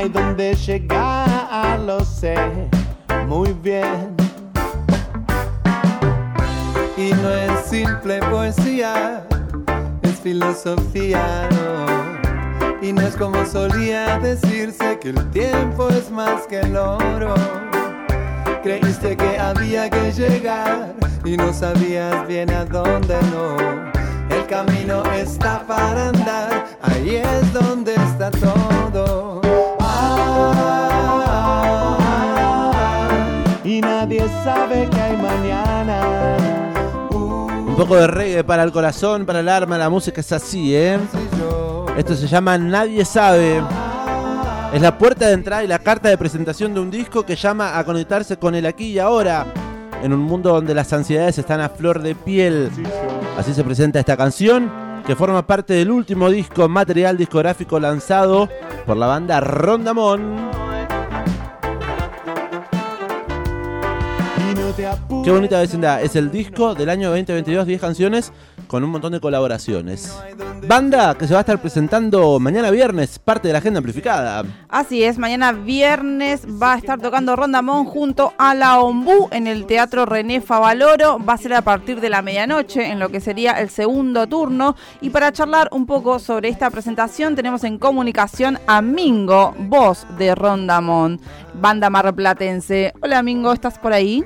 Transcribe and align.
hay 0.00 0.08
donde 0.08 0.54
llegar, 0.54 1.78
lo 1.80 2.02
sé 2.02 2.34
muy 3.26 3.52
bien. 3.62 4.16
Y 6.96 7.12
no 7.12 7.30
es 7.30 7.66
simple 7.66 8.20
poesía, 8.30 9.26
es 10.00 10.20
filosofía, 10.20 11.48
no. 11.50 12.80
Y 12.80 12.94
no 12.94 13.02
es 13.02 13.14
como 13.14 13.44
solía 13.44 14.18
decirse 14.18 14.98
que 14.98 15.10
el 15.10 15.30
tiempo 15.32 15.90
es 15.90 16.10
más 16.10 16.46
que 16.46 16.60
el 16.60 16.76
oro. 16.78 17.34
Creíste 18.62 19.18
que 19.18 19.38
había 19.38 19.90
que 19.90 20.12
llegar 20.12 20.94
y 21.26 21.36
no 21.36 21.52
sabías 21.52 22.26
bien 22.26 22.50
a 22.50 22.64
dónde 22.64 23.18
no. 23.32 23.56
El 24.34 24.46
camino 24.46 25.02
está 25.12 25.62
para 25.66 26.08
andar, 26.08 26.66
ahí 26.80 27.16
poco 37.90 38.02
de 38.02 38.06
reggae 38.06 38.44
para 38.44 38.62
el 38.62 38.70
corazón, 38.70 39.26
para 39.26 39.40
el 39.40 39.48
alma, 39.48 39.76
la 39.76 39.90
música 39.90 40.20
es 40.20 40.30
así, 40.30 40.76
¿eh? 40.76 40.96
Esto 41.96 42.14
se 42.14 42.28
llama 42.28 42.56
Nadie 42.56 43.04
sabe. 43.04 43.64
Es 44.72 44.80
la 44.80 44.96
puerta 44.96 45.26
de 45.26 45.32
entrada 45.32 45.64
y 45.64 45.66
la 45.66 45.80
carta 45.80 46.08
de 46.08 46.16
presentación 46.16 46.72
de 46.72 46.78
un 46.78 46.88
disco 46.88 47.26
que 47.26 47.34
llama 47.34 47.76
a 47.76 47.82
conectarse 47.82 48.36
con 48.36 48.54
el 48.54 48.64
aquí 48.66 48.92
y 48.92 49.00
ahora. 49.00 49.44
En 50.04 50.12
un 50.12 50.20
mundo 50.20 50.52
donde 50.52 50.72
las 50.72 50.92
ansiedades 50.92 51.38
están 51.38 51.60
a 51.60 51.68
flor 51.68 52.00
de 52.00 52.14
piel. 52.14 52.70
Así 53.36 53.52
se 53.52 53.64
presenta 53.64 53.98
esta 53.98 54.16
canción 54.16 54.70
que 55.04 55.16
forma 55.16 55.44
parte 55.44 55.74
del 55.74 55.90
último 55.90 56.30
disco 56.30 56.68
material 56.68 57.16
discográfico 57.16 57.80
lanzado 57.80 58.48
por 58.86 58.96
la 58.96 59.08
banda 59.08 59.40
Rondamón. 59.40 60.69
Qué 64.76 65.30
bonita 65.30 65.58
vecindad. 65.60 66.02
Es 66.02 66.14
el 66.16 66.30
disco 66.30 66.74
del 66.74 66.90
año 66.90 67.08
2022, 67.10 67.66
10 67.66 67.80
canciones 67.80 68.32
con 68.68 68.84
un 68.84 68.90
montón 68.90 69.12
de 69.12 69.20
colaboraciones. 69.20 70.16
Banda 70.68 71.16
que 71.16 71.26
se 71.26 71.32
va 71.32 71.40
a 71.40 71.42
estar 71.42 71.60
presentando 71.60 72.38
mañana 72.38 72.70
viernes, 72.70 73.18
parte 73.18 73.48
de 73.48 73.52
la 73.52 73.58
agenda 73.58 73.78
amplificada. 73.78 74.44
Así 74.68 75.02
es, 75.02 75.18
mañana 75.18 75.52
viernes 75.52 76.46
va 76.46 76.74
a 76.74 76.78
estar 76.78 77.00
tocando 77.00 77.34
Rondamón 77.34 77.86
junto 77.86 78.32
a 78.38 78.54
la 78.54 78.80
Ombú 78.80 79.28
en 79.32 79.46
el 79.48 79.66
Teatro 79.66 80.06
René 80.06 80.40
Favaloro. 80.40 81.18
Va 81.18 81.32
a 81.32 81.38
ser 81.38 81.54
a 81.54 81.62
partir 81.62 82.00
de 82.00 82.10
la 82.10 82.22
medianoche, 82.22 82.90
en 82.90 83.00
lo 83.00 83.08
que 83.08 83.20
sería 83.20 83.52
el 83.52 83.70
segundo 83.70 84.28
turno. 84.28 84.76
Y 85.00 85.10
para 85.10 85.32
charlar 85.32 85.68
un 85.72 85.86
poco 85.86 86.20
sobre 86.20 86.48
esta 86.48 86.70
presentación, 86.70 87.34
tenemos 87.34 87.64
en 87.64 87.78
comunicación 87.78 88.58
a 88.68 88.82
Mingo, 88.82 89.54
voz 89.58 90.06
de 90.16 90.34
Rondamón, 90.34 91.20
banda 91.54 91.90
marplatense. 91.90 92.92
Hola 93.02 93.22
Mingo, 93.22 93.52
¿estás 93.52 93.78
por 93.78 93.92
ahí? 93.92 94.24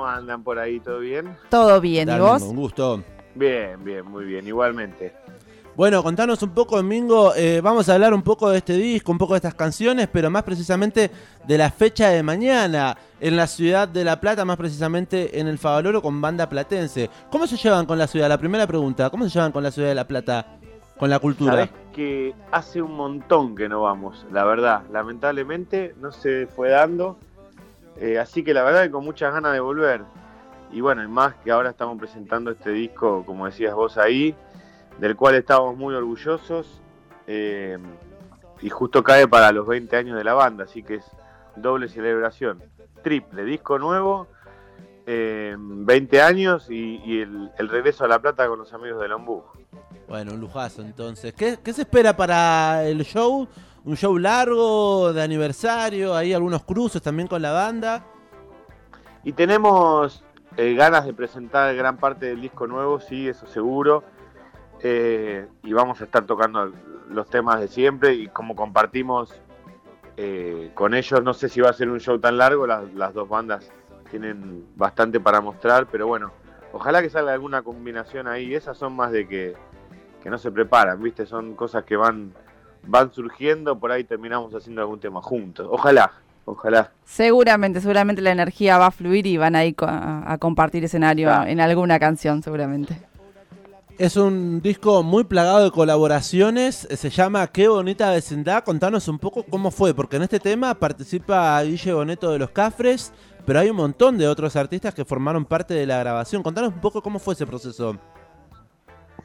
¿Cómo 0.00 0.10
andan 0.10 0.42
por 0.42 0.58
ahí? 0.58 0.80
¿Todo 0.80 1.00
bien? 1.00 1.36
Todo 1.50 1.78
bien, 1.78 2.08
¿y 2.08 2.18
vos? 2.18 2.40
Un 2.40 2.56
gusto. 2.56 3.04
Bien, 3.34 3.84
bien, 3.84 4.10
muy 4.10 4.24
bien, 4.24 4.46
igualmente. 4.46 5.12
Bueno, 5.76 6.02
contanos 6.02 6.42
un 6.42 6.54
poco, 6.54 6.76
Domingo. 6.76 7.34
Eh, 7.36 7.60
vamos 7.60 7.86
a 7.86 7.94
hablar 7.96 8.14
un 8.14 8.22
poco 8.22 8.48
de 8.48 8.56
este 8.56 8.72
disco, 8.78 9.12
un 9.12 9.18
poco 9.18 9.34
de 9.34 9.38
estas 9.38 9.54
canciones, 9.54 10.08
pero 10.10 10.30
más 10.30 10.42
precisamente 10.42 11.10
de 11.46 11.58
la 11.58 11.70
fecha 11.70 12.08
de 12.08 12.22
mañana 12.22 12.96
en 13.20 13.36
la 13.36 13.46
ciudad 13.46 13.88
de 13.88 14.02
La 14.02 14.18
Plata, 14.18 14.46
más 14.46 14.56
precisamente 14.56 15.38
en 15.38 15.48
el 15.48 15.58
Favaloro 15.58 16.00
con 16.00 16.18
banda 16.18 16.48
platense. 16.48 17.10
¿Cómo 17.30 17.46
se 17.46 17.58
llevan 17.58 17.84
con 17.84 17.98
la 17.98 18.06
ciudad? 18.06 18.30
La 18.30 18.38
primera 18.38 18.66
pregunta, 18.66 19.10
¿cómo 19.10 19.24
se 19.24 19.30
llevan 19.30 19.52
con 19.52 19.62
la 19.62 19.70
ciudad 19.70 19.90
de 19.90 19.96
La 19.96 20.08
Plata, 20.08 20.46
con 20.98 21.10
la 21.10 21.18
cultura? 21.18 21.52
Sabes 21.52 21.70
que 21.94 22.34
hace 22.52 22.80
un 22.80 22.96
montón 22.96 23.54
que 23.54 23.68
no 23.68 23.82
vamos, 23.82 24.26
la 24.32 24.44
verdad. 24.44 24.80
Lamentablemente 24.90 25.94
no 26.00 26.10
se 26.10 26.46
fue 26.46 26.70
dando. 26.70 27.18
Eh, 28.00 28.18
así 28.18 28.42
que 28.42 28.54
la 28.54 28.62
verdad 28.64 28.82
que 28.84 28.90
con 28.90 29.04
muchas 29.04 29.32
ganas 29.32 29.52
de 29.52 29.60
volver. 29.60 30.02
Y 30.72 30.80
bueno, 30.80 31.02
y 31.02 31.08
más 31.08 31.34
que 31.36 31.50
ahora 31.50 31.70
estamos 31.70 31.98
presentando 31.98 32.50
este 32.50 32.70
disco, 32.70 33.24
como 33.26 33.46
decías 33.46 33.74
vos 33.74 33.98
ahí, 33.98 34.34
del 34.98 35.16
cual 35.16 35.34
estamos 35.34 35.76
muy 35.76 35.94
orgullosos. 35.94 36.80
Eh, 37.26 37.78
y 38.62 38.70
justo 38.70 39.02
cae 39.02 39.28
para 39.28 39.52
los 39.52 39.66
20 39.66 39.96
años 39.96 40.16
de 40.16 40.24
la 40.24 40.34
banda, 40.34 40.64
así 40.64 40.82
que 40.82 40.96
es 40.96 41.04
doble 41.56 41.88
celebración. 41.88 42.62
Triple, 43.02 43.44
disco 43.44 43.78
nuevo, 43.78 44.28
20 45.06 46.16
eh, 46.16 46.22
años 46.22 46.70
y, 46.70 47.20
el, 47.20 47.68
regreso 47.68 48.04
a 48.04 48.08
La 48.08 48.18
Plata 48.20 48.46
con 48.48 48.58
los 48.58 48.72
amigos 48.72 49.00
de 49.00 49.08
Lombú. 49.08 49.44
Bueno, 50.08 50.34
un 50.34 50.40
lujazo 50.40 50.82
entonces. 50.82 51.32
¿Qué, 51.34 51.58
¿Qué 51.62 51.72
se 51.72 51.82
espera 51.82 52.16
para 52.16 52.84
el 52.84 53.04
show? 53.04 53.48
Un 53.84 53.96
show 53.96 54.16
largo 54.18 55.12
de 55.12 55.22
aniversario, 55.22 56.14
hay 56.14 56.32
algunos 56.32 56.64
cruces 56.64 57.00
también 57.00 57.28
con 57.28 57.40
la 57.40 57.52
banda. 57.52 58.04
Y 59.24 59.32
tenemos 59.32 60.24
eh, 60.56 60.74
ganas 60.74 61.06
de 61.06 61.14
presentar 61.14 61.74
gran 61.74 61.96
parte 61.96 62.26
del 62.26 62.40
disco 62.40 62.66
nuevo, 62.66 63.00
sí, 63.00 63.28
eso 63.28 63.46
seguro. 63.46 64.04
Eh, 64.82 65.46
y 65.62 65.72
vamos 65.72 66.00
a 66.00 66.04
estar 66.04 66.24
tocando 66.24 66.72
los 67.10 67.28
temas 67.28 67.60
de 67.60 67.68
siempre 67.68 68.14
y 68.14 68.28
como 68.28 68.56
compartimos 68.56 69.34
eh, 70.16 70.70
con 70.74 70.94
ellos, 70.94 71.22
no 71.22 71.34
sé 71.34 71.48
si 71.48 71.60
va 71.60 71.68
a 71.70 71.74
ser 71.74 71.90
un 71.90 72.00
show 72.00 72.18
tan 72.18 72.38
largo, 72.38 72.66
las, 72.66 72.92
las, 72.94 73.12
dos 73.12 73.28
bandas 73.28 73.70
tienen 74.10 74.66
bastante 74.76 75.20
para 75.20 75.40
mostrar, 75.40 75.86
pero 75.86 76.06
bueno, 76.06 76.32
ojalá 76.72 77.02
que 77.02 77.10
salga 77.10 77.32
alguna 77.32 77.62
combinación 77.62 78.26
ahí, 78.26 78.54
esas 78.54 78.78
son 78.78 78.94
más 78.96 79.12
de 79.12 79.28
que, 79.28 79.54
que 80.22 80.30
no 80.30 80.38
se 80.38 80.50
preparan, 80.50 81.02
¿viste? 81.02 81.26
Son 81.26 81.54
cosas 81.54 81.84
que 81.84 81.96
van 81.96 82.32
van 82.86 83.12
surgiendo, 83.12 83.78
por 83.78 83.92
ahí 83.92 84.04
terminamos 84.04 84.54
haciendo 84.54 84.80
algún 84.82 85.00
tema 85.00 85.20
juntos. 85.22 85.66
Ojalá, 85.70 86.12
ojalá. 86.44 86.90
Seguramente, 87.04 87.80
seguramente 87.80 88.22
la 88.22 88.32
energía 88.32 88.78
va 88.78 88.86
a 88.86 88.90
fluir 88.90 89.26
y 89.26 89.36
van 89.36 89.56
a 89.56 89.64
ir 89.64 89.74
a, 89.80 90.36
compartir 90.38 90.84
escenario 90.84 91.30
en 91.44 91.60
alguna 91.60 91.98
canción, 91.98 92.42
seguramente. 92.42 93.10
Es 93.98 94.16
un 94.16 94.62
disco 94.62 95.02
muy 95.02 95.24
plagado 95.24 95.62
de 95.62 95.70
colaboraciones, 95.70 96.88
se 96.90 97.10
llama 97.10 97.46
Qué 97.48 97.68
bonita 97.68 98.10
vecindad. 98.10 98.64
Contanos 98.64 99.08
un 99.08 99.18
poco 99.18 99.42
cómo 99.42 99.70
fue, 99.70 99.92
porque 99.92 100.16
en 100.16 100.22
este 100.22 100.40
tema 100.40 100.74
participa 100.74 101.62
Guille 101.62 101.92
Boneto 101.92 102.32
de 102.32 102.38
los 102.38 102.50
Cafres, 102.50 103.12
pero 103.44 103.58
hay 103.60 103.68
un 103.68 103.76
montón 103.76 104.16
de 104.16 104.26
otros 104.26 104.56
artistas 104.56 104.94
que 104.94 105.04
formaron 105.04 105.44
parte 105.44 105.74
de 105.74 105.84
la 105.84 105.98
grabación. 105.98 106.42
Contanos 106.42 106.72
un 106.72 106.80
poco 106.80 107.02
cómo 107.02 107.18
fue 107.18 107.34
ese 107.34 107.46
proceso. 107.46 107.98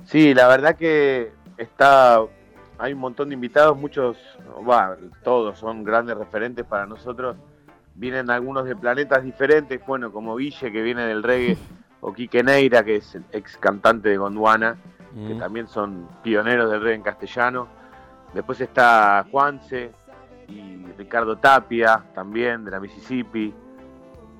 Sí, 0.03 0.33
la 0.33 0.49
verdad 0.49 0.75
que 0.75 1.31
está 1.57 2.19
hay 2.77 2.93
un 2.93 2.99
montón 2.99 3.29
de 3.29 3.35
invitados, 3.35 3.77
muchos, 3.77 4.17
todos 5.23 5.57
son 5.57 5.83
grandes 5.83 6.17
referentes 6.17 6.65
para 6.65 6.85
nosotros. 6.85 7.37
Vienen 7.95 8.29
algunos 8.29 8.65
de 8.65 8.75
planetas 8.75 9.23
diferentes, 9.23 9.79
bueno, 9.85 10.11
como 10.11 10.35
Ville, 10.35 10.71
que 10.71 10.81
viene 10.81 11.05
del 11.05 11.23
reggae, 11.23 11.57
o 12.01 12.13
Quique 12.13 12.43
Neira, 12.43 12.83
que 12.83 12.97
es 12.97 13.15
el 13.15 13.23
ex 13.31 13.57
cantante 13.57 14.09
de 14.09 14.17
Gondwana, 14.17 14.77
que 15.13 15.33
mm. 15.33 15.39
también 15.39 15.67
son 15.67 16.07
pioneros 16.21 16.69
del 16.69 16.81
reggae 16.81 16.95
en 16.95 17.03
castellano. 17.03 17.67
Después 18.33 18.59
está 18.59 19.25
Juanse 19.31 19.91
y 20.49 20.85
Ricardo 20.97 21.37
Tapia, 21.37 22.03
también 22.13 22.65
de 22.65 22.71
la 22.71 22.79
Mississippi. 22.79 23.53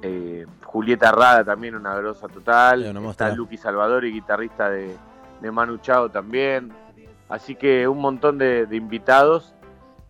Eh, 0.02 0.46
Julieta 0.66 1.12
Rada, 1.12 1.46
también 1.46 1.76
una 1.76 1.96
grosa 1.96 2.28
total. 2.28 2.84
Está 3.10 3.34
Luqui 3.34 3.56
Salvador 3.56 4.04
y 4.04 4.12
guitarrista 4.12 4.70
de, 4.70 4.96
de 5.42 5.52
Manu 5.52 5.78
Chao 5.78 6.10
también 6.10 6.74
Así 7.30 7.56
que 7.56 7.88
un 7.88 8.00
montón 8.00 8.38
de, 8.38 8.68
invitados 8.72 9.54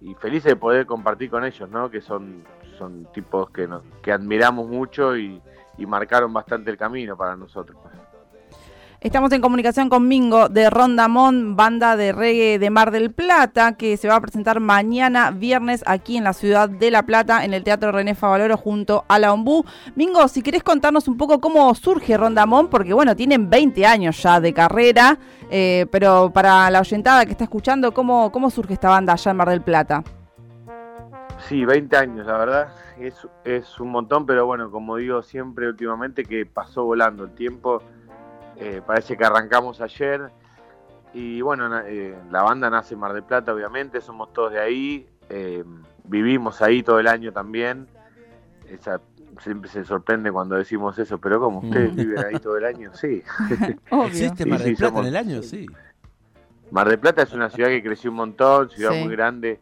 y 0.02 0.14
felices 0.16 0.46
de 0.52 0.56
poder 0.56 0.86
compartir 0.86 1.30
con 1.30 1.46
ellos, 1.46 1.70
¿no? 1.70 1.90
Que 1.90 2.02
son, 2.02 2.44
son 2.78 3.08
tipos 3.14 3.50
que, 3.52 3.68
nos, 3.68 3.84
que 4.02 4.12
admiramos 4.12 4.68
mucho 4.68 5.18
y, 5.18 5.42
y 5.78 5.86
marcaron 5.86 6.34
bastante 6.34 6.72
el 6.72 6.78
camino 6.78 7.16
para 7.16 7.36
nosotros. 7.36 7.78
Estamos 9.06 9.31
en 9.34 9.42
comunicación 9.42 9.88
con 9.88 10.07
Mingo 10.07 10.50
de 10.50 10.68
Rondamón, 10.68 11.56
banda 11.56 11.96
de 11.96 12.12
reggae 12.12 12.57
de 12.57 12.72
Mar 12.72 12.90
del 12.90 13.12
Plata, 13.12 13.78
que 13.78 13.98
se 13.98 14.07
va 14.07 14.16
a 14.16 14.19
presentar 14.19 14.60
mañana 14.60 15.30
viernes 15.30 15.84
aquí 15.86 16.18
en 16.18 16.24
la 16.24 16.34
ciudad 16.34 16.68
de 16.68 16.90
La 16.90 17.04
Plata, 17.04 17.46
en 17.46 17.54
el 17.54 17.63
Teatro 17.63 17.92
René 17.92 18.16
Favaloro 18.16 18.57
junto 18.57 19.06
a 19.07 19.19
la 19.19 19.31
Ombú. 19.31 19.63
Mingo, 19.96 20.28
si 20.28 20.42
querés 20.42 20.63
contarnos 20.63 21.07
un 21.07 21.18
poco 21.18 21.40
cómo 21.40 21.75
surge 21.75 22.18
Rondamón, 22.18 22.68
porque 22.68 22.96
bueno, 22.96 23.16
tienen 23.16 23.48
20 23.48 23.86
años 23.86 24.24
ya 24.24 24.40
de 24.40 24.54
carrera, 24.54 25.19
eh, 25.51 25.86
pero 25.92 26.31
para 26.34 26.72
la 26.72 26.80
oyentada 26.80 27.25
que 27.28 27.31
está 27.34 27.44
escuchando, 27.44 27.94
¿cómo, 27.94 28.31
¿cómo 28.31 28.50
surge 28.50 28.74
esta 28.74 28.90
banda 28.90 29.13
allá 29.13 29.30
en 29.30 29.38
Mar 29.38 29.50
del 29.50 29.62
Plata? 29.62 30.04
Sí, 31.48 31.63
20 31.63 31.96
años, 31.96 32.25
la 32.25 32.38
verdad, 32.40 32.68
es 33.44 33.80
un 33.80 33.92
montón, 33.92 34.25
pero 34.25 34.48
bueno, 34.48 34.72
como 34.72 34.96
digo 34.96 35.22
siempre 35.22 35.68
últimamente, 35.68 36.24
que 36.24 36.48
pasó 36.48 36.86
volando 36.86 37.25
el 37.25 37.36
tiempo 37.36 37.84
eh, 38.57 38.81
parece 38.86 39.16
que 39.18 39.25
arrancamos 39.25 39.81
ayer. 39.81 40.30
Y 41.13 41.42
bueno, 41.42 41.80
eh, 41.86 42.16
la 42.31 42.44
banda 42.44 42.69
nace 42.69 42.94
en 42.94 43.00
Mar 43.00 43.13
del 43.13 43.24
Plata, 43.24 43.54
obviamente, 43.54 44.02
somos 44.02 44.34
todos 44.34 44.52
de 44.54 44.60
ahí. 44.60 45.07
eh, 45.30 45.63
vivimos 46.04 46.62
ahí 46.62 46.84
todo 46.84 47.00
el 47.00 47.07
año 47.07 47.31
también. 47.34 47.88
Esa, 48.69 49.02
siempre 49.42 49.69
se 49.69 49.84
sorprende 49.86 50.31
cuando 50.31 50.56
decimos 50.56 51.00
eso, 51.00 51.18
pero 51.18 51.40
como 51.40 51.60
ustedes 51.60 51.94
Mm. 51.94 51.96
viven 51.96 52.25
ahí 52.25 52.40
todo 52.40 52.57
el 52.57 52.66
año, 52.66 52.92
sí. 52.94 53.24
¿Existe 54.06 54.46
Mar 54.46 54.60
del 54.60 54.69
sí, 54.69 54.75
Plata 54.75 54.94
somos- 54.94 55.01
en 55.01 55.08
el 55.08 55.16
año? 55.16 55.42
Sí. 55.42 55.66
Mar 56.72 56.88
del 56.90 57.00
Plata 57.00 57.24
es 57.24 57.34
una 57.34 57.50
ciudad 57.50 57.69
que 57.69 57.81
creció 57.81 58.12
un 58.12 58.18
montón, 58.18 58.69
ciudad 58.69 58.92
Sí. 58.92 59.04
muy 59.04 59.16
grande. 59.16 59.60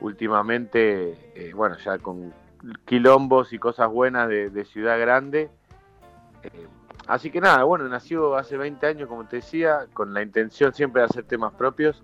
Últimamente, 0.00 1.16
eh, 1.34 1.52
bueno, 1.54 1.76
ya 1.78 1.98
con 1.98 2.32
quilombos 2.84 3.52
y 3.52 3.58
cosas 3.58 3.88
buenas 3.90 4.28
de, 4.28 4.50
de 4.50 4.64
ciudad 4.64 4.98
grande. 5.00 5.50
Eh, 6.42 6.66
así 7.06 7.30
que 7.30 7.40
nada, 7.40 7.64
bueno, 7.64 7.88
nació 7.88 8.36
hace 8.36 8.56
20 8.56 8.86
años, 8.86 9.08
como 9.08 9.26
te 9.26 9.36
decía, 9.36 9.86
con 9.92 10.14
la 10.14 10.22
intención 10.22 10.72
siempre 10.72 11.02
de 11.02 11.06
hacer 11.06 11.24
temas 11.24 11.52
propios. 11.54 12.02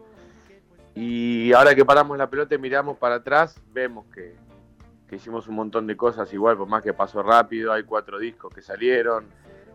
Y 0.95 1.53
ahora 1.53 1.75
que 1.75 1.85
paramos 1.85 2.19
la 2.19 2.29
pelota 2.29 2.55
y 2.55 2.59
miramos 2.59 2.99
para 2.99 3.17
atrás, 3.17 3.61
vemos 3.73 4.07
que, 4.13 4.35
que 5.09 5.17
hicimos 5.17 5.49
un 5.49 5.55
montón 5.55 5.87
de 5.87 5.97
cosas 5.97 6.33
igual, 6.33 6.57
por 6.57 6.69
más 6.69 6.83
que 6.83 6.93
pasó 6.93 7.23
rápido, 7.23 7.73
hay 7.73 7.85
cuatro 7.85 8.19
discos 8.19 8.53
que 8.53 8.63
salieron, 8.63 9.27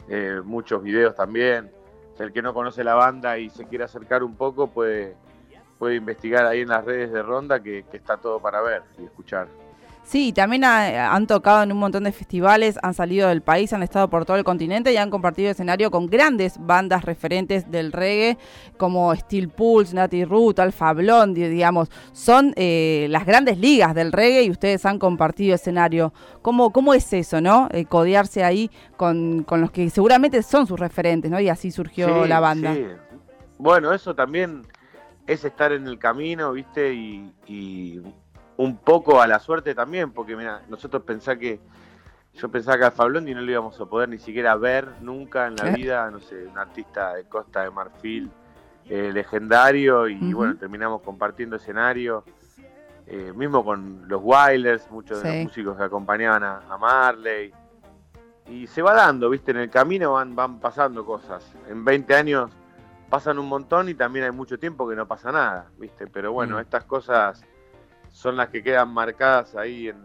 eh, 0.10 0.42
muchos 0.44 0.84
videos 0.84 1.16
también. 1.16 1.72
O 2.20 2.24
el 2.24 2.32
que 2.32 2.42
no 2.42 2.54
conoce 2.54 2.84
la 2.84 2.94
banda 2.94 3.38
y 3.38 3.50
se 3.50 3.66
quiere 3.66 3.86
acercar 3.86 4.24
un 4.24 4.36
poco 4.36 4.68
puede, 4.68 5.16
puede 5.80 5.96
investigar 5.96 6.46
ahí 6.46 6.62
en 6.62 6.70
las 6.70 6.86
redes 6.86 7.12
de 7.12 7.24
Ronda 7.24 7.62
que, 7.62 7.86
que 7.90 7.98
está 7.98 8.18
todo 8.18 8.40
para 8.40 8.62
ver 8.62 8.84
y 9.00 9.06
escuchar. 9.06 9.48
Sí, 10.06 10.34
también 10.34 10.66
ha- 10.66 11.16
han 11.16 11.28
tocado 11.28 11.64
en 11.64 11.72
un 11.72 11.78
montón 11.80 12.04
de 12.04 12.12
festivales, 12.12 12.78
han 12.84 12.94
salido 12.94 13.30
del 13.30 13.42
país, 13.42 13.72
han 13.72 13.84
estado 13.84 14.10
por 14.10 14.26
todo 14.26 14.36
el 14.36 14.44
continente 14.44 14.92
y 14.92 14.98
han 14.98 15.10
compartido 15.10 15.50
escenario 15.50 15.90
con 15.92 16.08
grandes 16.08 16.58
bandas 16.60 17.06
referentes 17.06 17.72
del 17.72 17.94
reggae 17.94 18.38
como 18.78 19.16
Steel 19.16 19.48
Pulse, 19.50 19.96
Natty 19.96 20.26
Root, 20.26 20.60
Alfa 20.60 20.92
Blondie, 20.92 21.48
digamos. 21.48 21.90
Son 22.12 22.54
eh, 22.58 23.08
las 23.10 23.26
grandes 23.26 23.58
ligas 23.58 23.96
del 23.96 24.12
reggae 24.12 24.44
y 24.44 24.52
ustedes 24.52 24.86
han 24.86 25.00
compartido 25.00 25.56
escenario. 25.56 26.14
¿Cómo, 26.42 26.72
cómo 26.72 26.94
es 26.94 27.12
eso, 27.14 27.40
no? 27.40 27.70
Eh, 27.72 27.86
codearse 27.86 28.44
ahí 28.44 28.70
con, 28.98 29.44
con 29.44 29.62
los 29.62 29.72
que 29.72 29.90
seguramente 29.90 30.44
son 30.44 30.68
sus 30.68 30.80
referentes, 30.80 31.32
¿no? 31.32 31.40
Y 31.40 31.48
así 31.48 31.72
surgió 31.72 32.24
Sí, 32.24 32.30
la 32.30 32.42
banda. 32.42 32.74
sí. 32.76 32.86
Bueno, 33.58 33.94
eso 33.94 34.14
también 34.14 34.64
es 35.26 35.46
estar 35.46 35.72
en 35.72 35.88
el 35.88 35.98
camino, 35.98 36.52
¿viste? 36.52 36.94
Y, 36.94 37.32
y 37.48 38.02
un 38.58 38.78
poco 38.78 39.22
a 39.22 39.28
la 39.28 39.40
suerte 39.40 39.74
también, 39.76 40.12
porque 40.12 40.36
mira, 40.36 40.62
nosotros 40.70 41.04
pensá 41.04 41.36
que 41.38 41.60
yo 42.36 42.50
pensaba 42.50 42.78
que 42.78 42.86
a 42.86 42.92
Fablondi 42.92 43.34
no 43.34 43.42
lo 43.42 43.52
íbamos 43.52 43.80
a 43.80 43.86
poder 43.86 44.10
ni 44.10 44.18
siquiera 44.18 44.56
ver 44.56 44.88
nunca 45.02 45.48
en 45.48 45.56
la 45.56 45.64
Claro. 45.64 45.78
vida, 45.78 46.12
no 46.12 46.20
sé, 46.20 46.48
un 46.48 46.58
artista 46.58 47.14
de 47.14 47.26
Costa 47.26 47.62
de 47.64 47.72
Marfil 47.72 48.30
eh, 48.90 49.12
legendario 49.14 50.08
y 50.08 50.34
bueno, 50.34 50.58
terminamos 50.58 51.02
compartiendo 51.02 51.56
escenario, 51.56 52.24
eh, 53.08 53.32
mismo 53.36 53.64
con 53.64 54.08
los 54.08 54.22
Wailers, 54.24 54.90
muchos 54.92 55.22
de 55.24 55.30
los 55.38 55.44
músicos 55.46 55.78
que 55.78 55.84
acompañaban 55.84 56.44
a, 56.44 56.58
a 56.70 56.78
Marley. 56.78 57.54
Y 58.50 58.68
se 58.68 58.82
va 58.82 58.94
dando, 58.94 59.30
viste, 59.30 59.52
en 59.52 59.58
el 59.58 59.70
camino 59.70 60.14
van, 60.14 60.36
van 60.36 60.60
pasando 60.60 61.06
cosas. 61.06 61.50
En 61.70 61.86
20 61.86 62.14
años 62.16 62.52
pasan 63.10 63.40
un 63.40 63.48
montón 63.48 63.88
y 63.90 63.94
también 63.94 64.26
hay 64.26 64.32
mucho 64.32 64.58
tiempo 64.60 64.88
que 64.90 64.96
no 64.96 65.08
pasa 65.08 65.32
nada, 65.32 65.68
viste. 65.78 66.08
Pero 66.08 66.34
bueno, 66.34 66.58
Mm. 66.58 66.60
estas 66.60 66.84
cosas 66.84 67.42
son 68.14 68.38
las 68.38 68.48
que 68.48 68.64
quedan 68.64 68.88
marcadas 68.94 69.54
ahí 69.56 69.90
en, 69.90 69.98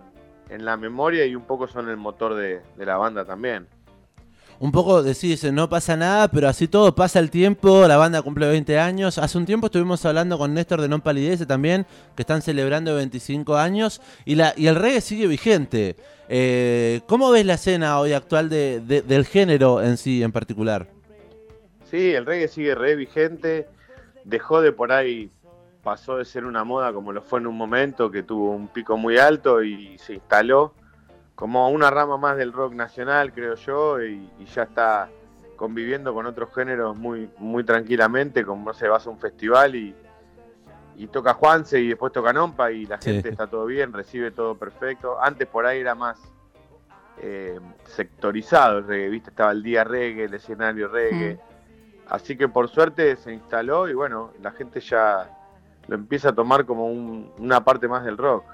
en 0.50 0.64
la 0.64 0.76
memoria 0.76 1.25
y 1.26 1.37
un 1.37 1.44
poco 1.44 1.69
son 1.69 1.88
el 1.88 1.96
motor 1.96 2.34
de, 2.34 2.60
de 2.76 2.84
la 2.87 2.96
banda 2.96 3.25
también. 3.25 3.69
Un 4.60 4.72
poco 4.72 5.05
decís, 5.05 5.44
no 5.52 5.69
pasa 5.69 5.96
nada, 5.96 6.26
pero 6.26 6.49
así 6.49 6.66
todo 6.66 6.93
pasa 6.93 7.20
el 7.20 7.31
tiempo, 7.31 7.87
la 7.87 7.96
banda 7.96 8.22
cumple 8.22 8.49
20 8.49 8.76
años. 8.76 9.16
Hace 9.19 9.38
un 9.38 9.46
tiempo 9.46 9.66
estuvimos 9.66 10.05
hablando 10.05 10.37
con 10.37 10.52
Néstor 10.52 10.81
de 10.81 10.88
Non 10.88 11.00
Palidece 11.00 11.46
también, 11.46 11.87
que 12.16 12.22
están 12.22 12.43
celebrando 12.43 12.96
25 12.96 13.56
años, 13.56 14.00
y, 14.25 14.34
la, 14.34 14.54
y 14.56 14.66
el 14.66 14.75
reggae 14.75 15.00
sigue 15.00 15.28
vigente. 15.28 15.94
Eh, 16.28 17.02
¿Cómo 17.06 17.31
ves 17.31 17.46
la 17.46 17.54
escena 17.54 18.00
hoy 18.00 18.14
actual 18.14 18.49
de, 18.49 18.81
de- 18.81 19.02
del 19.02 19.26
género 19.26 19.81
en 19.81 19.96
sí 19.96 20.25
en 20.25 20.32
particular? 20.32 20.88
Sí, 21.88 22.11
el 22.12 22.26
reggae 22.26 22.49
sigue 22.49 22.75
re 22.75 22.96
vigente, 22.96 23.69
dejó 24.25 24.61
de 24.61 24.72
por 24.72 24.90
ahí, 24.90 25.31
pasó 25.88 26.19
de 26.19 26.26
ser 26.26 26.44
una 26.44 26.64
moda 26.64 26.93
como 26.93 27.12
lo 27.14 27.23
fue 27.23 27.40
en 27.40 27.46
un 27.46 27.56
momento, 27.56 28.11
que 28.11 28.23
tuvo 28.23 28.50
un 28.50 28.69
pico 28.69 28.99
muy 28.99 29.17
alto 29.17 29.62
y 29.62 29.96
se 29.96 30.12
instaló 30.14 30.75
como 31.35 31.70
una 31.70 31.90
rama 31.90 32.19
más 32.19 32.37
del 32.37 32.52
rock 32.52 32.75
nacional, 32.75 33.32
creo 33.32 33.55
yo, 33.55 34.02
y, 34.02 34.29
y 34.38 34.44
ya 34.44 34.64
está 34.64 35.08
conviviendo 35.56 36.12
con 36.12 36.26
otros 36.26 36.50
géneros 36.55 36.94
muy, 36.99 37.31
muy 37.38 37.64
tranquilamente, 37.64 38.44
como 38.44 38.75
se 38.75 38.87
vas 38.87 39.06
a 39.06 39.11
un 39.11 39.19
festival 39.19 39.75
y, 39.76 39.94
y 40.96 41.06
toca 41.06 41.32
Juanse 41.32 41.81
y 41.81 41.88
después 41.88 42.12
toca 42.12 42.35
Nompa 42.35 42.70
y 42.70 42.85
la 42.85 43.00
Sí. 43.00 43.12
gente 43.12 43.31
está 43.31 43.46
todo 43.46 43.64
bien, 43.64 43.93
recibe 43.94 44.31
todo 44.31 44.56
perfecto. 44.56 45.17
Antes 45.23 45.46
por 45.49 45.64
ahí 45.64 45.81
era 45.81 45.94
más 45.94 46.20
eh, 47.23 47.58
sectorizado 47.87 48.79
el 48.79 48.87
reggae, 48.87 49.08
¿viste? 49.08 49.31
Estaba 49.31 49.52
el 49.52 49.62
día 49.62 49.85
reggae, 49.85 50.25
el 50.25 50.35
escenario 50.35 50.88
reggae. 50.88 51.38
Así 52.08 52.37
que 52.37 52.49
por 52.49 52.69
suerte 52.69 53.17
se 53.17 53.32
instaló 53.32 53.88
y 53.88 53.94
bueno, 53.94 54.32
la 54.43 54.50
gente 54.50 54.81
ya 54.81 55.31
lo 55.88 55.94
empieza 55.96 56.29
a 56.31 56.35
tomar 56.35 56.64
como 56.64 56.87
un- 56.87 57.31
una 57.38 57.64
parte 57.64 57.88
más 57.88 58.05
del 58.05 58.17
rock. 58.17 58.44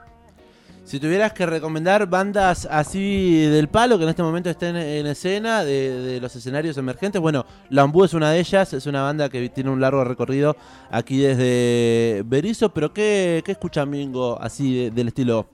Si 0.85 1.01
tuvieras 1.01 1.33
que 1.33 1.47
recomendar 1.47 2.07
bandas 2.07 2.69
así 2.71 3.47
del 3.47 3.69
palo 3.69 3.97
que 3.97 4.05
en 4.05 4.11
este 4.11 4.23
momento 4.23 4.51
estén 4.51 4.77
en 4.77 5.07
escena, 5.07 5.65
de, 5.65 5.91
de 6.03 6.21
los 6.21 6.37
escenarios 6.37 6.77
emergentes, 6.77 7.23
bueno, 7.23 7.47
Lambú 7.71 8.05
es 8.05 8.13
una 8.13 8.31
de 8.31 8.39
ellas, 8.41 8.71
es 8.75 8.85
una 8.87 9.01
banda 9.03 9.31
que 9.31 9.49
tiene 9.49 9.71
un 9.71 9.81
largo 9.81 10.05
recorrido 10.05 10.57
aquí 10.91 11.19
desde 11.23 12.23
Berizo, 12.27 12.69
pero 12.69 12.93
¿qué, 12.93 13.43
qué 13.47 13.53
escucha 13.53 13.87
Mingo 13.87 14.39
así 14.41 14.85
de- 14.85 14.91
del 14.91 15.09
estilo? 15.09 15.47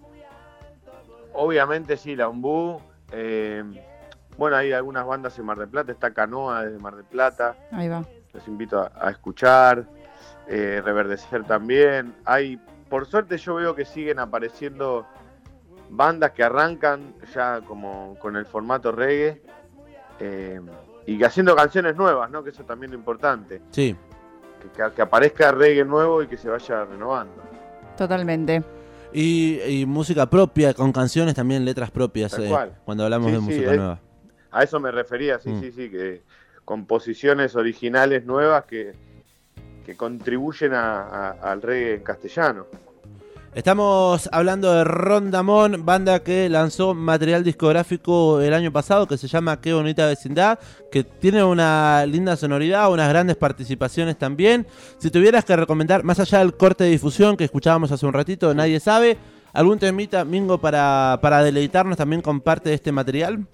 Obviamente 1.32 1.96
sí, 1.96 2.16
la 2.16 2.28
Umbú. 2.28 2.80
eh, 3.12 3.62
bueno, 4.36 4.56
hay 4.56 4.72
algunas 4.72 5.06
bandas 5.06 5.38
en 5.38 5.44
Mar 5.44 5.58
del 5.58 5.68
Plata, 5.68 5.92
está 5.92 6.12
Canoa 6.12 6.64
desde 6.64 6.78
Mar 6.78 6.96
del 6.96 7.04
Plata, 7.04 7.54
Ahí 7.70 7.88
va. 7.88 8.04
los 8.32 8.48
invito 8.48 8.80
a, 8.80 8.90
a 9.00 9.10
escuchar. 9.10 9.84
Eh, 10.50 10.82
Reverdecer 10.84 11.44
también. 11.44 12.12
Hay, 12.24 12.58
por 12.88 13.06
suerte 13.06 13.38
yo 13.38 13.54
veo 13.54 13.74
que 13.74 13.84
siguen 13.84 14.18
apareciendo 14.18 15.06
bandas 15.88 16.32
que 16.32 16.42
arrancan 16.42 17.14
ya 17.34 17.60
como 17.62 18.16
con 18.20 18.36
el 18.36 18.44
formato 18.46 18.90
reggae 18.92 19.40
eh, 20.18 20.60
y 21.06 21.18
que 21.18 21.24
haciendo 21.24 21.54
canciones 21.56 21.96
nuevas, 21.96 22.30
¿no? 22.30 22.42
Que 22.44 22.50
eso 22.50 22.64
también 22.64 22.90
es 22.90 22.94
lo 22.94 22.98
importante. 22.98 23.62
Sí. 23.70 23.96
que, 24.60 24.68
que- 24.68 24.92
que 24.94 25.02
aparezca 25.02 25.52
reggae 25.52 25.84
nuevo 25.84 26.22
y 26.22 26.26
que 26.26 26.36
se 26.36 26.48
vaya 26.50 26.84
renovando. 26.84 27.42
Totalmente. 27.96 28.62
Y, 29.12 29.58
y 29.66 29.86
música 29.86 30.28
propia, 30.28 30.74
con 30.74 30.92
canciones 30.92 31.34
también, 31.34 31.64
letras 31.64 31.90
propias, 31.90 32.38
eh, 32.38 32.54
cuando 32.84 33.04
hablamos 33.04 33.26
Sí, 33.28 33.32
de 33.32 33.38
sí, 33.38 33.44
música 33.46 33.70
es- 33.70 33.76
nueva. 33.78 34.00
A 34.52 34.62
eso 34.64 34.78
me 34.80 34.90
refería, 34.90 35.38
sí, 35.38 35.48
Mm. 35.50 35.60
sí, 35.60 35.72
sí, 35.72 35.90
que 35.90 36.22
composiciones 36.64 37.56
originales 37.56 38.24
nuevas 38.26 38.64
que, 38.64 38.92
que 39.84 39.96
contribuyen 39.96 40.74
a- 40.74 41.02
a- 41.02 41.30
al 41.52 41.62
reggae 41.62 41.94
en 41.96 42.02
castellano. 42.02 42.66
Estamos 43.52 44.28
hablando 44.30 44.72
de 44.72 44.84
Rondamón, 44.84 45.84
banda 45.84 46.20
que 46.20 46.48
lanzó 46.48 46.94
material 46.94 47.42
discográfico 47.42 48.40
el 48.40 48.54
año 48.54 48.70
pasado 48.70 49.08
que 49.08 49.18
se 49.18 49.26
llama 49.26 49.60
Qué 49.60 49.72
bonita 49.72 50.06
vecindad, 50.06 50.60
que 50.92 51.02
tiene 51.02 51.42
una 51.42 52.06
linda 52.06 52.36
sonoridad, 52.36 52.92
unas 52.92 53.08
grandes 53.08 53.34
participaciones 53.36 54.16
también. 54.16 54.68
Si 54.98 55.10
tuvieras 55.10 55.44
que 55.44 55.56
recomendar, 55.56 56.04
más 56.04 56.20
allá 56.20 56.38
del 56.38 56.54
corte 56.54 56.84
de 56.84 56.90
difusión 56.90 57.36
que 57.36 57.42
escuchábamos 57.42 57.90
hace 57.90 58.06
un 58.06 58.12
ratito, 58.12 58.54
nadie 58.54 58.78
sabe, 58.78 59.18
algún 59.52 59.80
temita, 59.80 60.24
Mingo, 60.24 60.58
para, 60.58 61.18
para 61.20 61.42
deleitarnos 61.42 61.96
también 61.96 62.22
con 62.22 62.40
parte 62.40 62.68
de 62.68 62.76
este 62.76 62.92
material. 62.92 63.44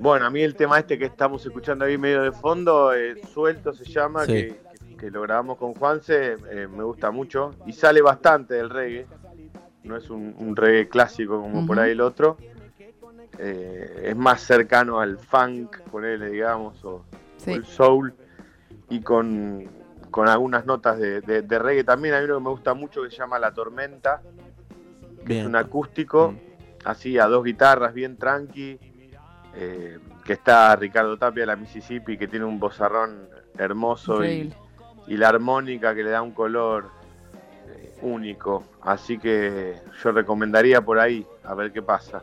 Bueno, 0.00 0.26
a 0.26 0.30
mí 0.30 0.42
el 0.42 0.56
tema 0.56 0.80
este 0.80 0.98
que 0.98 1.04
estamos 1.04 1.46
escuchando 1.46 1.84
ahí 1.84 1.96
medio 1.96 2.22
de 2.22 2.32
fondo, 2.32 2.92
eh, 2.92 3.14
Suelto 3.32 3.72
se 3.72 3.84
llama, 3.84 4.26
Sí. 4.26 4.32
que, 4.32 4.63
que 4.98 5.10
lo 5.10 5.22
grabamos 5.22 5.58
con 5.58 5.74
Juanse, 5.74 6.36
eh, 6.50 6.66
me 6.68 6.82
gusta 6.84 7.10
mucho 7.10 7.54
y 7.66 7.72
sale 7.72 8.00
bastante 8.02 8.54
del 8.54 8.70
reggae. 8.70 9.06
No 9.82 9.96
es 9.96 10.08
un, 10.10 10.34
un 10.38 10.56
reggae 10.56 10.88
clásico 10.88 11.40
como 11.40 11.66
por 11.66 11.78
ahí 11.78 11.92
el 11.92 12.00
otro. 12.00 12.36
Eh, 13.38 14.02
es 14.04 14.16
más 14.16 14.40
cercano 14.42 15.00
al 15.00 15.18
funk, 15.18 15.80
ponele, 15.90 16.30
digamos, 16.30 16.82
o, 16.84 17.04
el 17.46 17.64
soul 17.66 18.14
y 18.88 19.00
con, 19.00 19.68
con 20.10 20.28
algunas 20.28 20.64
notas 20.64 20.98
de, 20.98 21.20
de- 21.20 21.42
de 21.42 21.58
reggae 21.58 21.84
también. 21.84 22.14
Hay 22.14 22.24
uno 22.24 22.38
que 22.38 22.44
me 22.44 22.50
gusta 22.50 22.72
mucho 22.74 23.02
que 23.02 23.10
se 23.10 23.16
llama 23.16 23.38
La 23.38 23.52
Tormenta, 23.52 24.22
que 25.18 25.24
Bien. 25.24 25.40
es 25.40 25.46
un 25.46 25.56
acústico, 25.56 26.32
Mm. 26.32 26.38
así 26.88 27.18
a 27.18 27.26
dos 27.26 27.44
guitarras, 27.44 27.92
bien 27.92 28.16
tranqui, 28.16 28.78
eh, 29.56 29.98
que 30.24 30.32
está 30.34 30.74
Ricardo 30.76 31.16
Tapia, 31.18 31.44
la 31.44 31.56
Mississippi, 31.56 32.16
que 32.16 32.28
tiene 32.28 32.44
un 32.46 32.58
bozarrón 32.58 33.28
hermoso 33.58 34.24
y. 34.24 34.54
y 35.06 35.16
la 35.16 35.28
armónica 35.28 35.94
que 35.94 36.02
le 36.02 36.10
da 36.10 36.22
un 36.22 36.32
color 36.32 36.90
eh, 37.68 37.94
único. 38.02 38.64
Así 38.82 39.18
que 39.18 39.76
yo 40.02 40.12
recomendaría 40.12 40.80
por 40.80 40.98
ahí, 40.98 41.26
a 41.44 41.54
ver 41.54 41.72
qué 41.72 41.82
pasa. 41.82 42.22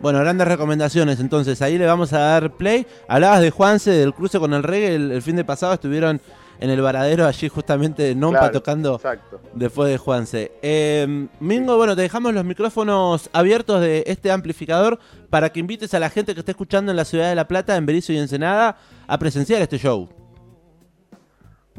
Bueno, 0.00 0.18
grandes 0.20 0.48
recomendaciones. 0.48 1.20
Entonces, 1.20 1.60
ahí 1.60 1.76
le 1.76 1.86
vamos 1.86 2.12
a 2.14 2.18
dar 2.20 2.52
play. 2.52 2.86
Hablabas 3.06 3.42
de 3.42 3.50
Juanse, 3.50 3.90
del 3.90 4.14
cruce 4.14 4.38
con 4.38 4.54
el 4.54 4.62
reggae. 4.62 4.94
El, 4.94 5.12
el 5.12 5.22
fin 5.22 5.36
de 5.36 5.44
pasado 5.44 5.74
estuvieron 5.74 6.20
en 6.60 6.70
el 6.70 6.80
varadero, 6.82 7.26
allí 7.26 7.48
justamente 7.48 8.14
Nompa 8.14 8.40
Claro, 8.40 8.52
tocando 8.52 8.94
Exacto. 8.96 9.40
después 9.54 9.90
de 9.90 9.96
Juanse. 9.98 10.52
Eh, 10.62 11.28
Mingo, 11.40 11.76
bueno, 11.76 11.96
te 11.96 12.02
dejamos 12.02 12.34
los 12.34 12.44
micrófonos 12.44 13.30
abiertos 13.32 13.80
de 13.80 14.04
este 14.06 14.30
amplificador 14.30 14.98
para 15.30 15.50
que 15.50 15.60
invites 15.60 15.94
a 15.94 15.98
la 15.98 16.10
gente 16.10 16.34
que 16.34 16.40
esté 16.40 16.52
escuchando 16.52 16.90
en 16.90 16.96
la 16.96 17.06
ciudad 17.06 17.30
de 17.30 17.34
La 17.34 17.48
Plata, 17.48 17.76
en 17.76 17.86
Berizo 17.86 18.12
y 18.12 18.18
Ensenada, 18.18 18.76
a 19.06 19.18
presenciar 19.18 19.62
este 19.62 19.78
show. 19.78 20.08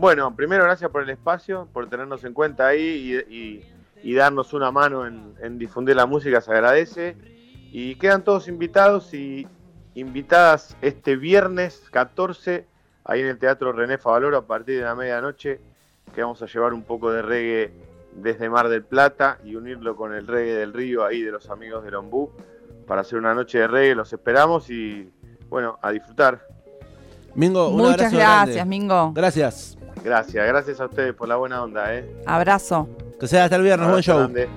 Bueno, 0.01 0.35
primero 0.35 0.63
gracias 0.63 0.89
por 0.89 1.03
el 1.03 1.11
espacio, 1.11 1.67
por 1.71 1.87
tenernos 1.87 2.23
en 2.23 2.33
cuenta 2.33 2.65
ahí 2.67 3.23
y, 3.29 3.35
y- 3.37 3.65
y 4.03 4.15
darnos 4.15 4.51
una 4.53 4.71
mano 4.71 5.05
en, 5.05 5.35
en 5.43 5.59
difundir 5.59 5.95
la 5.95 6.07
música, 6.07 6.41
se 6.41 6.49
agradece. 6.51 7.15
Y 7.71 7.93
quedan 7.97 8.23
todos 8.23 8.47
invitados 8.47 9.13
y 9.13 9.47
invitadas 9.93 10.75
este 10.81 11.17
viernes 11.17 11.83
14, 11.91 12.65
ahí 13.05 13.21
en 13.21 13.27
el 13.27 13.37
Teatro 13.37 13.71
René 13.73 13.99
Favaloro 13.99 14.37
a 14.37 14.47
partir 14.47 14.77
de 14.79 14.85
la 14.85 14.95
medianoche, 14.95 15.59
que 16.15 16.21
vamos 16.23 16.41
a 16.41 16.47
llevar 16.47 16.73
un 16.73 16.81
poco 16.81 17.11
de 17.11 17.21
reggae 17.21 17.71
desde 18.15 18.49
Mar 18.49 18.69
del 18.69 18.83
Plata 18.83 19.37
y 19.45 19.55
unirlo 19.55 19.95
con 19.95 20.15
el 20.15 20.25
reggae 20.25 20.55
del 20.55 20.73
río 20.73 21.05
ahí 21.05 21.21
de 21.21 21.29
los 21.31 21.47
amigos 21.51 21.83
de 21.83 21.91
Lombú 21.91 22.31
para 22.87 23.01
hacer 23.01 23.19
una 23.19 23.35
noche 23.35 23.59
de 23.59 23.67
reggae. 23.67 23.93
Los 23.93 24.11
esperamos 24.11 24.67
y 24.71 25.11
bueno, 25.47 25.77
a 25.79 25.91
disfrutar. 25.91 26.41
Mingo, 27.35 27.69
un 27.69 27.77
Muchas 27.77 27.93
abrazo 28.13 28.15
gracias, 28.17 28.55
grande. 28.55 28.65
Mingo. 28.65 29.11
Gracias. 29.13 29.77
Gracias, 30.03 30.47
gracias 30.47 30.79
a 30.79 30.85
ustedes 30.85 31.13
por 31.13 31.27
la 31.27 31.35
buena 31.35 31.61
onda, 31.63 31.93
¿eh? 31.95 32.09
Abrazo. 32.25 32.87
Que 33.19 33.27
sea 33.27 33.43
hasta 33.43 33.55
el 33.55 33.61
viernes, 33.63 33.87
buen 33.87 33.99
Abrazo 33.99 34.11
show. 34.11 34.17
grande. 34.19 34.49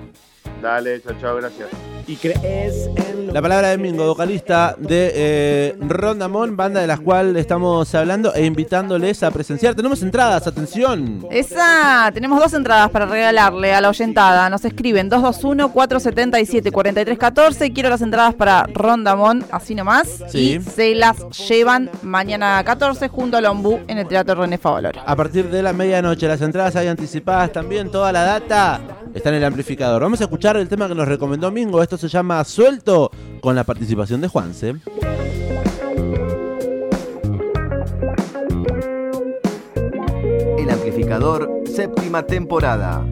Dale, 0.61 1.01
chao, 1.01 1.13
chao, 1.19 1.35
gracias. 1.35 1.69
Y 2.07 2.17
crees 2.17 2.87
en 2.95 3.25
lo 3.27 3.33
La 3.33 3.41
palabra 3.41 3.69
de 3.69 3.79
Mingo, 3.79 4.05
vocalista 4.05 4.75
de 4.77 5.11
eh, 5.15 5.75
Rondamón, 5.79 6.55
banda 6.55 6.81
de 6.81 6.87
la 6.87 6.97
cual 6.97 7.35
estamos 7.35 7.95
hablando 7.95 8.31
e 8.35 8.45
invitándoles 8.45 9.23
a 9.23 9.31
presenciar. 9.31 9.73
Tenemos 9.73 10.03
entradas, 10.03 10.45
atención. 10.45 11.25
Esa, 11.31 12.11
tenemos 12.13 12.39
dos 12.39 12.53
entradas 12.53 12.91
para 12.91 13.07
regalarle 13.07 13.73
a 13.73 13.81
la 13.81 13.89
oyentada. 13.89 14.47
Nos 14.51 14.63
escriben 14.65 15.09
221-477-4314. 15.09 17.73
Quiero 17.73 17.89
las 17.89 18.03
entradas 18.03 18.35
para 18.35 18.67
Rondamón, 18.71 19.43
así 19.49 19.73
nomás. 19.73 20.23
Sí. 20.27 20.57
Y 20.57 20.61
se 20.61 20.93
las 20.93 21.17
llevan 21.47 21.89
mañana 22.03 22.63
14 22.63 23.07
junto 23.07 23.37
al 23.37 23.45
Ombú 23.45 23.79
en 23.87 23.97
el 23.97 24.07
Teatro 24.07 24.35
René 24.35 24.59
Favaloro. 24.59 25.01
A 25.03 25.15
partir 25.15 25.49
de 25.49 25.63
la 25.63 25.73
medianoche, 25.73 26.27
las 26.27 26.41
entradas 26.41 26.75
hay 26.75 26.87
anticipadas 26.87 27.51
también, 27.51 27.89
toda 27.89 28.11
la 28.11 28.21
data 28.21 28.79
está 29.15 29.29
en 29.29 29.35
el 29.35 29.45
amplificador. 29.45 30.01
Vamos 30.01 30.21
a 30.21 30.25
escuchar 30.25 30.57
el 30.57 30.67
tema 30.67 30.87
que 30.87 30.93
nos 30.93 31.07
recomendó 31.07 31.49
Mingo. 31.49 31.81
Esto 31.81 31.97
se 31.97 32.09
llama 32.09 32.43
Suelto, 32.43 33.09
con 33.41 33.55
la 33.55 33.63
participación 33.63 34.21
de 34.21 34.27
Juanse. 34.27 34.75
El 40.57 40.69
amplificador, 40.69 41.49
séptima 41.65 42.23
temporada. 42.23 43.05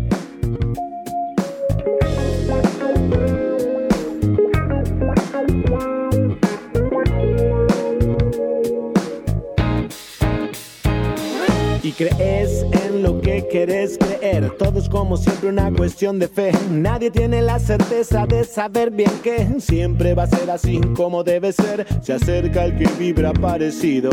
Y 11.83 11.91
crees 11.91 12.65
en 12.85 13.03
lo 13.03 13.19
que 13.19 13.45
quieres 13.51 13.97
creer. 13.97 14.51
Todo 14.51 14.79
es 14.79 14.87
como 14.87 15.17
siempre 15.17 15.49
una 15.49 15.69
cuestión 15.69 16.17
de 16.17 16.29
fe. 16.29 16.53
Nadie 16.71 17.11
tiene 17.11 17.41
la 17.41 17.59
certeza 17.59 18.25
de 18.25 18.45
saber 18.45 18.89
bien 18.89 19.11
que 19.21 19.59
siempre 19.59 20.13
va 20.13 20.23
a 20.23 20.27
ser 20.27 20.49
así 20.49 20.79
como 20.95 21.25
debe 21.25 21.51
ser. 21.51 21.85
Se 22.01 22.13
acerca 22.13 22.63
el 22.63 22.77
que 22.77 22.87
vibra 22.97 23.33
parecido. 23.33 24.11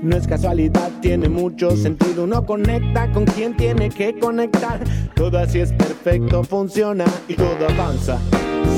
No 0.00 0.16
es 0.16 0.26
casualidad, 0.26 0.90
tiene 1.02 1.28
mucho 1.28 1.76
sentido. 1.76 2.24
Uno 2.24 2.46
conecta 2.46 3.12
con 3.12 3.26
quien 3.26 3.54
tiene 3.54 3.90
que 3.90 4.18
conectar. 4.18 4.80
Todo 5.14 5.36
así 5.36 5.60
es 5.60 5.72
perfecto, 5.72 6.42
funciona 6.42 7.04
y 7.28 7.34
todo 7.34 7.68
avanza. 7.68 8.18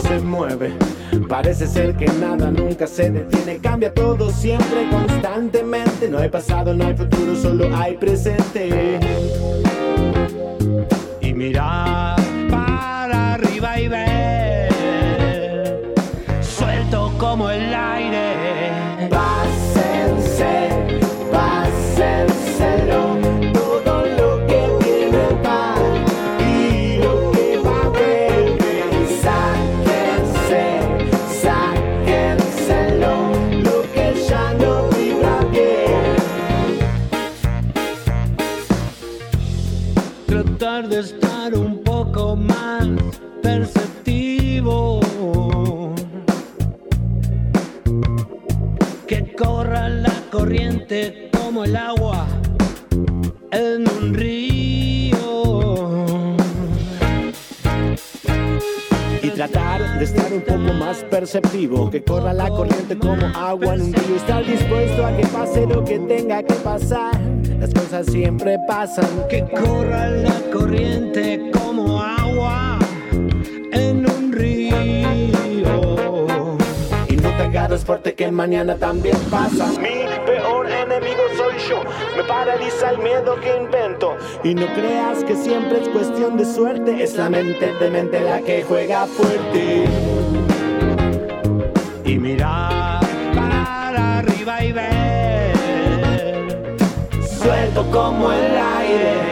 Se 0.09 0.19
mueve. 0.19 0.73
Parece 1.29 1.67
ser 1.67 1.97
que 1.97 2.07
nada 2.21 2.51
nunca 2.51 2.87
se 2.87 3.11
detiene, 3.11 3.59
cambia 3.59 3.93
todo 3.93 4.31
siempre, 4.31 4.89
constantemente. 4.91 6.09
No 6.09 6.19
hay 6.19 6.29
pasado, 6.29 6.75
no 6.75 6.87
hay 6.87 6.97
futuro, 6.97 7.37
solo 7.37 7.75
hay 7.75 7.97
presente. 7.97 8.99
Y 11.21 11.33
mirar 11.33 12.12
de 40.89 41.01
estar 41.01 41.55
un 41.55 41.83
poco 41.83 42.35
más 42.35 42.87
perceptivo. 43.43 45.01
Que 49.07 49.35
corra 49.35 49.89
la 49.89 50.15
corriente 50.31 51.31
como 51.33 51.65
el 51.65 51.77
agua 51.77 52.27
en 53.51 53.89
un 53.89 54.15
río. 54.15 54.73
y 59.23 59.31
tratar 59.31 59.99
de 59.99 60.05
estar 60.05 60.33
un 60.33 60.41
poco 60.41 60.73
más 60.75 61.05
perceptivo, 61.05 61.89
que 61.91 62.03
corra 62.03 62.33
la 62.33 62.49
corriente 62.49 62.72
como 62.97 63.27
agua 63.27 63.75
en 63.75 63.83
un 63.83 63.93
río, 63.93 64.17
estar 64.17 64.45
dispuesto 64.45 65.07
a 65.07 65.17
que 65.17 65.27
pase 65.27 65.67
lo 65.67 65.85
que 65.85 65.99
tenga 66.01 66.43
que 66.43 66.55
pasar. 66.55 67.19
Las 67.59 67.73
cosas 67.73 68.07
siempre 68.07 68.59
pasan. 68.67 69.07
Que 69.29 69.45
corra 69.45 70.09
la 70.09 70.35
corriente 70.53 71.51
como 71.53 72.01
agua 72.03 72.79
en 73.73 74.05
un 74.05 74.33
río. 74.33 74.77
Y 77.09 77.17
no 77.17 77.31
te 77.37 77.43
agarres 77.45 77.85
fuerte 77.85 78.15
que 78.15 78.31
mañana 78.31 78.77
también 78.77 79.17
pasa. 79.31 79.69
Mi 79.81 80.07
peor 80.27 80.71
enemigo 80.71 81.23
soy 81.37 81.55
yo. 81.69 81.83
Me 82.17 82.25
paraliza 82.25 82.91
el 82.91 82.99
miedo 82.99 83.37
que 83.41 83.57
invento. 83.57 84.17
Y 84.43 84.55
no 84.55 84.67
creas 84.75 85.23
que 85.25 85.37
siempre 85.37 85.83
es 85.83 85.89
cuestión 85.89 86.37
de 86.37 86.45
suerte. 86.45 87.03
Es 87.03 87.17
la 87.17 87.31
mente 87.31 87.73
de 87.75 87.91
mente 87.91 88.21
la 88.21 88.41
que 88.41 88.65
juega 88.65 89.07
fuerte. 89.07 89.85
Y 92.05 92.19
mirar 92.19 92.82
como 97.91 98.33
el 98.33 98.57
aire. 98.57 99.32